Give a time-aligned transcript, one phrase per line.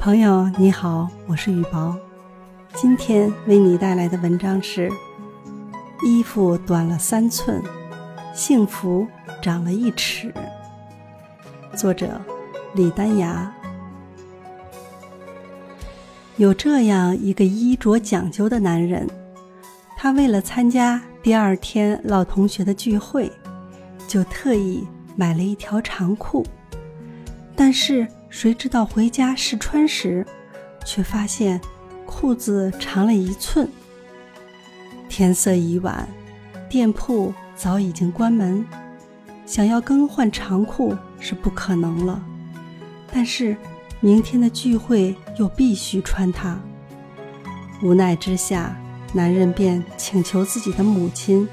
[0.00, 1.94] 朋友你好，我是雨薄，
[2.72, 4.90] 今天为你带来的文章是：
[6.02, 7.62] 衣服短了三寸，
[8.32, 9.06] 幸福
[9.42, 10.32] 长了一尺。
[11.76, 12.18] 作者
[12.72, 13.54] 李丹芽。
[16.38, 19.06] 有这样一个衣着讲究的男人，
[19.98, 23.30] 他为了参加第二天老同学的聚会，
[24.08, 26.42] 就特意买了一条长裤，
[27.54, 28.08] 但是。
[28.30, 30.24] 谁知道回家试穿时，
[30.86, 31.60] 却发现
[32.06, 33.68] 裤子长了一寸。
[35.08, 36.08] 天色已晚，
[36.68, 38.64] 店铺早已经关门，
[39.44, 42.22] 想要更换长裤是不可能了。
[43.12, 43.56] 但是
[43.98, 46.56] 明天的聚会又必须穿它。
[47.82, 48.76] 无奈之下，
[49.12, 51.48] 男人便请求自己的母亲，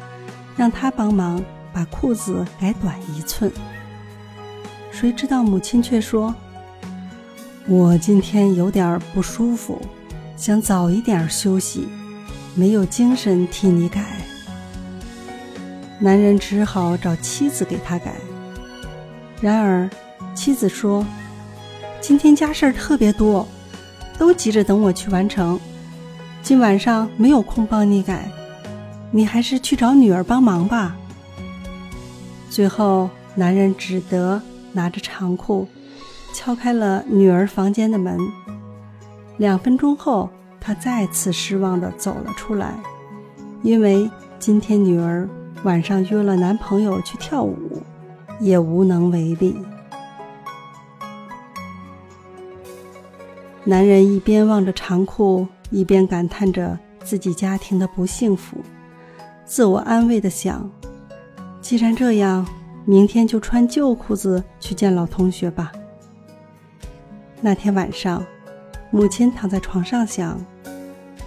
[0.55, 3.51] 让他帮忙把裤子改短一寸。
[4.91, 6.33] 谁知道母亲却说。
[7.69, 9.81] 我今天有点不舒服，
[10.37, 11.85] 想早一点休息，
[12.55, 14.05] 没有精神替你改。
[15.99, 18.15] 男人只好找妻子给他改。
[19.41, 19.89] 然而，
[20.33, 21.05] 妻子说
[21.99, 23.45] ：“今天家事儿特别多，
[24.17, 25.59] 都急着等我去完成，
[26.41, 28.31] 今晚上没有空帮你改，
[29.11, 30.95] 你还是去找女儿帮忙吧。”
[32.49, 34.41] 最后，男人只得
[34.71, 35.67] 拿着长裤。
[36.37, 38.15] 敲开了女儿房间的门。
[39.37, 40.29] 两分钟后，
[40.61, 42.75] 他再次失望地走了出来，
[43.63, 44.07] 因为
[44.37, 45.27] 今天女儿
[45.63, 47.81] 晚上约了男朋友去跳舞，
[48.39, 49.57] 也无能为力。
[53.63, 58.57] 男人一边望着长裤，一边感叹着自己家庭的不幸福，
[59.43, 60.69] 自我安慰地想：
[61.61, 62.47] 既然这样，
[62.85, 65.71] 明天就穿旧裤子去见老同学吧。
[67.39, 68.25] 那天晚上，
[68.89, 70.43] 母亲躺在床上想：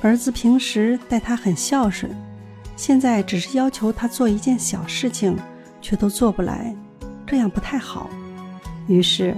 [0.03, 2.11] 儿子平时待他很孝顺，
[2.74, 5.36] 现在只是要求他做一件小事情，
[5.80, 6.74] 却都做不来，
[7.24, 8.11] 这样不太好。
[8.89, 9.36] 于是，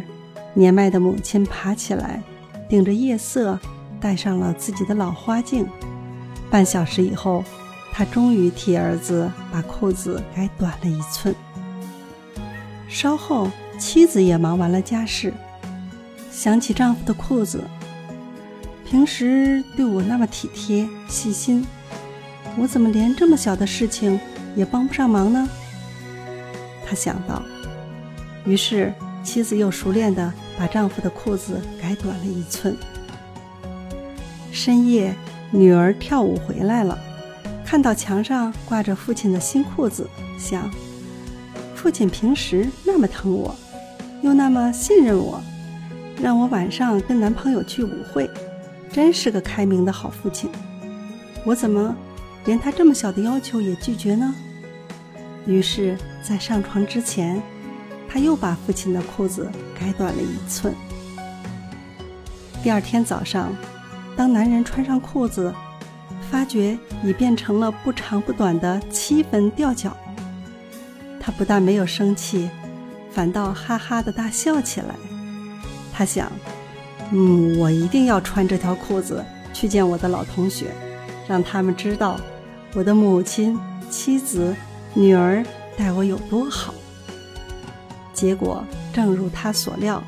[0.55, 2.23] 年迈的母亲爬起来，
[2.71, 3.61] 顶着夜色，
[4.01, 5.69] 戴上了自己的老花镜。
[6.51, 7.45] 半小时以后，
[7.93, 11.35] 她终于替儿子把裤子改短了一寸。
[12.89, 15.35] 稍后，妻子也忙完了家事。
[16.33, 17.63] 想起丈夫的裤子，
[18.89, 21.65] 平时对我那么体贴细心，
[22.57, 24.19] 我怎么连这么小的事情
[24.57, 25.47] 也帮不上忙呢？
[26.87, 27.43] 她想到，
[28.47, 28.93] 于是
[29.23, 32.75] 妻子又熟练地把丈夫的裤子改短了一寸。
[34.51, 35.15] 深夜，
[35.51, 36.99] 女儿跳舞回来了，
[37.65, 40.69] 看到墙上挂着父亲的新裤子，想：
[41.75, 43.55] 父亲平时那么疼我，
[44.23, 45.43] 又那么信任我。
[46.23, 48.31] 让我晚上跟男朋友去舞会，
[48.93, 50.49] 真是个开明的好父亲。
[51.45, 51.97] 我怎么
[52.45, 54.33] 连他这么小的要求也拒绝呢？
[55.47, 57.43] 于是，在上床之前，
[58.09, 60.73] 他又把父亲的裤子改短了一寸。
[62.63, 63.53] 第二天早上，
[64.17, 65.53] 当男人穿上裤子，
[66.31, 69.97] 发觉已变成了不长不短的七分吊脚，
[71.19, 72.49] 他不但没有生气，
[73.11, 74.95] 反倒哈哈的大笑起来。
[75.93, 76.33] 他想，
[77.11, 80.73] 嗯，我一定要穿这条裤子去见我的老同学，
[81.29, 82.19] 让他们知道
[82.75, 83.59] 我的母亲、
[83.91, 84.55] 妻子、
[84.95, 85.45] 女儿
[85.77, 86.75] 待我有多好。
[88.13, 90.03] 结果正如他所料，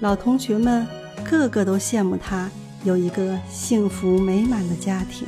[0.00, 0.86] 老同学们
[1.24, 2.50] 个个都羡慕他
[2.84, 5.26] 有一个幸福美满的家庭。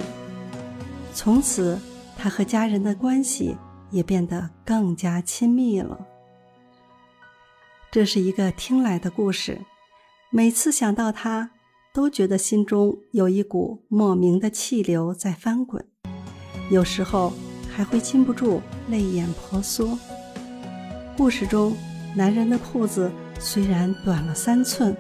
[1.13, 1.79] 从此，
[2.17, 3.57] 他和家人的关系
[3.91, 5.99] 也变得更加亲密了。
[7.91, 9.61] 这是一个听来的故事。
[10.35, 11.51] 每次想到他，
[11.93, 15.85] 都觉得心中有一股莫名的气流在翻滚，
[16.71, 17.35] 有时候
[17.69, 19.99] 还会禁不住泪眼婆娑。
[21.19, 21.77] 故事中，
[22.17, 24.97] 男人的裤子虽然短了三寸，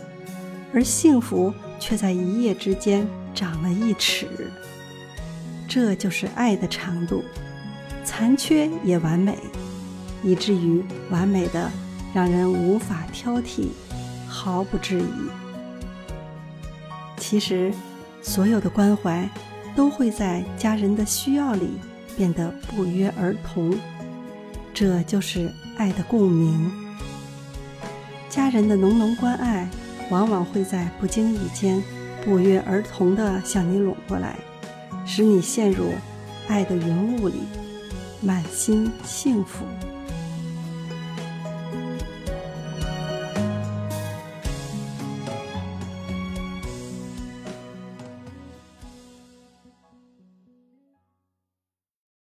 [0.71, 1.51] 而幸福
[1.81, 4.27] 却在一夜之间长了一尺。
[5.67, 7.25] 这就是爱的长度，
[8.05, 9.39] 残缺也完美，
[10.23, 11.71] 以至于完美的
[12.13, 13.69] 让人无法挑剔。
[14.43, 15.31] 毫不质疑。
[17.17, 17.73] 其实，
[18.21, 19.29] 所有的关怀
[19.77, 21.79] 都会在家人的需要里
[22.17, 23.73] 变得不约而同，
[24.75, 26.73] 这就是爱的共鸣。
[28.29, 29.69] 家人的浓浓关爱，
[30.11, 31.81] 往往会在不经意间
[32.25, 34.37] 不约而同地向你拢过来，
[35.07, 35.93] 使你陷入
[36.49, 37.43] 爱的云雾里，
[38.21, 39.65] 满心幸福。